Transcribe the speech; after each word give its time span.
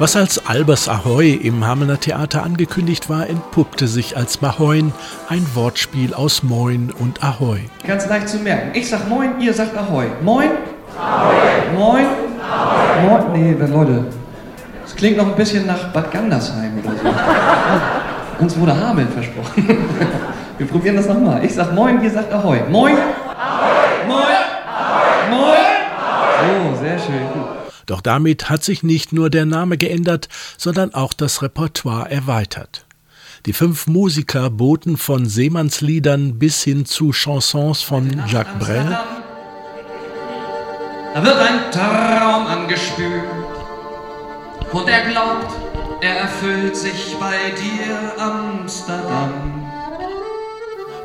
Was 0.00 0.16
als 0.16 0.46
Albers 0.46 0.88
Ahoy 0.88 1.34
im 1.34 1.66
Hamelner 1.66 2.00
Theater 2.00 2.42
angekündigt 2.42 3.10
war, 3.10 3.28
entpuppte 3.28 3.86
sich 3.86 4.16
als 4.16 4.40
Mahoin, 4.40 4.94
ein 5.28 5.46
Wortspiel 5.52 6.14
aus 6.14 6.42
Moin 6.42 6.90
und 6.98 7.22
Ahoy. 7.22 7.68
Ganz 7.86 8.08
leicht 8.08 8.30
zu 8.30 8.38
merken. 8.38 8.70
Ich 8.72 8.88
sag 8.88 9.10
Moin, 9.10 9.38
ihr 9.40 9.52
sagt 9.52 9.76
Ahoy. 9.76 10.06
Moin? 10.22 10.52
Ahoy. 10.98 11.34
Moin? 11.76 12.06
Ahoy. 12.50 13.08
Moin? 13.10 13.32
Nee, 13.34 13.66
Leute, 13.66 14.06
das 14.84 14.96
klingt 14.96 15.18
noch 15.18 15.26
ein 15.26 15.36
bisschen 15.36 15.66
nach 15.66 15.92
Bad 15.92 16.10
Gandersheim 16.10 16.78
oder 16.82 16.94
so. 16.96 18.42
Uns 18.42 18.58
wurde 18.58 18.74
Hameln 18.74 19.08
versprochen. 19.10 19.68
Wir 20.56 20.66
probieren 20.66 20.96
das 20.96 21.08
nochmal. 21.08 21.44
Ich 21.44 21.52
sag 21.52 21.74
Moin, 21.74 22.02
ihr 22.02 22.10
sagt 22.10 22.32
Ahoy. 22.32 22.60
Moin? 22.70 22.96
Ahoy. 22.96 24.08
Moin? 24.08 24.24
Ahoy. 24.66 25.30
Moin? 25.30 26.72
Oh, 26.72 26.82
sehr 26.82 26.98
schön. 26.98 27.59
Doch 27.90 28.00
damit 28.00 28.48
hat 28.48 28.62
sich 28.62 28.84
nicht 28.84 29.12
nur 29.12 29.30
der 29.30 29.46
Name 29.46 29.76
geändert, 29.76 30.28
sondern 30.56 30.94
auch 30.94 31.12
das 31.12 31.42
Repertoire 31.42 32.08
erweitert. 32.08 32.86
Die 33.46 33.52
fünf 33.52 33.88
Musiker 33.88 34.48
boten 34.48 34.96
von 34.96 35.26
Seemannsliedern 35.26 36.38
bis 36.38 36.62
hin 36.62 36.86
zu 36.86 37.10
Chansons 37.10 37.82
von 37.82 38.22
Jacques 38.28 38.54
Brel. 38.60 38.96
Da 41.14 41.24
wird 41.24 41.36
ein 41.36 41.72
Traum 41.72 42.46
angespült 42.46 43.24
und 44.70 44.88
er 44.88 45.10
glaubt, 45.10 45.52
er 46.00 46.16
erfüllt 46.16 46.76
sich 46.76 47.16
bei 47.18 47.50
dir 47.60 48.22
Amsterdam 48.22 49.69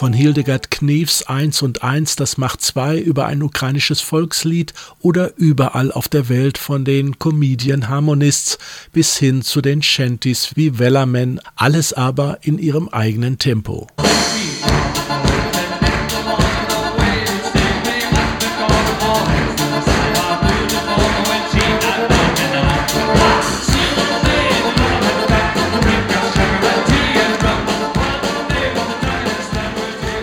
von 0.00 0.14
Hildegard 0.14 0.70
Knefs 0.70 1.24
1 1.24 1.60
und 1.60 1.82
1, 1.82 2.16
das 2.16 2.38
macht 2.38 2.62
zwei 2.62 2.98
über 2.98 3.26
ein 3.26 3.42
ukrainisches 3.42 4.00
Volkslied 4.00 4.72
oder 5.00 5.36
überall 5.36 5.92
auf 5.92 6.08
der 6.08 6.30
Welt 6.30 6.56
von 6.56 6.86
den 6.86 7.18
Comedian 7.18 7.90
Harmonists 7.90 8.56
bis 8.94 9.18
hin 9.18 9.42
zu 9.42 9.60
den 9.60 9.82
Shanties 9.82 10.52
wie 10.54 10.78
Wellerman, 10.78 11.38
alles 11.54 11.92
aber 11.92 12.38
in 12.40 12.58
ihrem 12.58 12.88
eigenen 12.88 13.38
Tempo. 13.38 13.88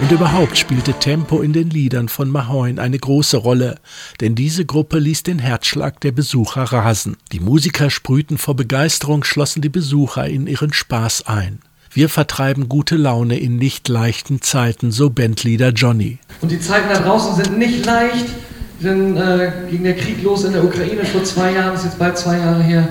Und 0.00 0.12
überhaupt 0.12 0.58
spielte 0.58 0.92
Tempo 0.92 1.40
in 1.40 1.54
den 1.54 1.70
Liedern 1.70 2.10
von 2.10 2.28
Mahoin 2.28 2.78
eine 2.78 2.98
große 2.98 3.38
Rolle, 3.38 3.76
denn 4.20 4.34
diese 4.34 4.66
Gruppe 4.66 4.98
ließ 4.98 5.22
den 5.22 5.38
Herzschlag 5.38 6.00
der 6.00 6.12
Besucher 6.12 6.64
rasen. 6.64 7.16
Die 7.32 7.40
Musiker 7.40 7.88
sprühten 7.88 8.36
vor 8.36 8.54
Begeisterung, 8.54 9.24
schlossen 9.24 9.62
die 9.62 9.70
Besucher 9.70 10.26
in 10.26 10.46
ihren 10.46 10.74
Spaß 10.74 11.26
ein. 11.26 11.60
Wir 11.90 12.10
vertreiben 12.10 12.68
gute 12.68 12.96
Laune 12.96 13.38
in 13.38 13.56
nicht 13.56 13.88
leichten 13.88 14.42
Zeiten, 14.42 14.90
so 14.90 15.08
Bandleader 15.08 15.70
Johnny. 15.70 16.18
Und 16.42 16.50
die 16.50 16.60
Zeiten 16.60 16.90
da 16.92 17.00
draußen 17.00 17.42
sind 17.42 17.56
nicht 17.56 17.86
leicht, 17.86 18.26
denn 18.80 19.16
äh, 19.16 19.50
ging 19.70 19.82
der 19.82 19.96
Krieg 19.96 20.22
los 20.22 20.44
in 20.44 20.52
der 20.52 20.62
Ukraine 20.62 21.06
vor 21.06 21.24
zwei 21.24 21.52
Jahren, 21.52 21.74
ist 21.74 21.84
jetzt 21.84 21.98
bald 21.98 22.18
zwei 22.18 22.36
Jahre 22.36 22.62
her. 22.62 22.88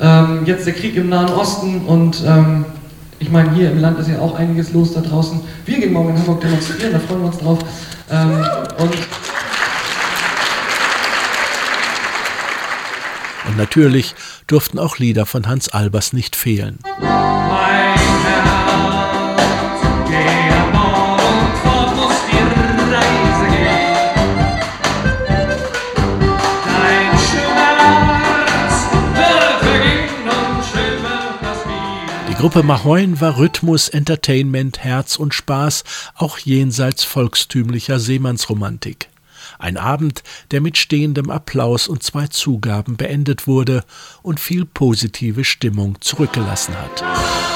Ähm, 0.00 0.46
jetzt 0.46 0.64
der 0.64 0.74
Krieg 0.74 0.94
im 0.94 1.08
Nahen 1.08 1.30
Osten 1.30 1.80
und 1.86 2.22
ähm, 2.24 2.64
ich 3.18 3.30
meine, 3.30 3.52
hier 3.54 3.70
im 3.70 3.78
Land 3.78 3.98
ist 3.98 4.08
ja 4.08 4.18
auch 4.18 4.34
einiges 4.34 4.72
los 4.72 4.92
da 4.92 5.00
draußen. 5.00 5.40
Wir 5.64 5.78
gehen 5.78 5.92
morgen 5.92 6.10
in 6.10 6.18
Hamburg 6.18 6.40
demonstrieren, 6.40 6.92
da 6.92 6.98
freuen 6.98 7.20
wir 7.20 7.26
uns 7.26 7.38
drauf. 7.38 7.58
Ähm, 8.10 8.44
und, 8.78 8.94
und 13.48 13.56
natürlich 13.56 14.14
durften 14.46 14.78
auch 14.78 14.98
Lieder 14.98 15.26
von 15.26 15.46
Hans 15.46 15.68
Albers 15.68 16.12
nicht 16.12 16.36
fehlen. 16.36 16.78
Gruppe 32.38 32.62
Mahoin 32.62 33.18
war 33.22 33.38
Rhythmus, 33.38 33.88
Entertainment, 33.88 34.84
Herz 34.84 35.16
und 35.16 35.32
Spaß, 35.32 35.84
auch 36.14 36.38
jenseits 36.38 37.02
volkstümlicher 37.02 37.98
Seemannsromantik. 37.98 39.08
Ein 39.58 39.78
Abend, 39.78 40.22
der 40.50 40.60
mit 40.60 40.76
stehendem 40.76 41.30
Applaus 41.30 41.88
und 41.88 42.02
zwei 42.02 42.26
Zugaben 42.26 42.98
beendet 42.98 43.46
wurde 43.46 43.84
und 44.22 44.38
viel 44.38 44.66
positive 44.66 45.44
Stimmung 45.44 45.98
zurückgelassen 46.02 46.74
hat. 46.74 47.55